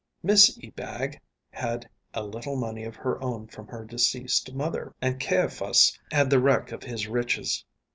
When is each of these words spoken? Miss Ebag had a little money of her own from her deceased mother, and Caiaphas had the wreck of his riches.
Miss 0.23 0.57
Ebag 0.63 1.19
had 1.51 1.87
a 2.15 2.25
little 2.25 2.55
money 2.55 2.85
of 2.85 2.95
her 2.95 3.23
own 3.23 3.45
from 3.45 3.67
her 3.67 3.85
deceased 3.85 4.51
mother, 4.51 4.95
and 4.99 5.19
Caiaphas 5.21 5.95
had 6.11 6.31
the 6.31 6.39
wreck 6.41 6.71
of 6.71 6.81
his 6.81 7.07
riches. 7.07 7.63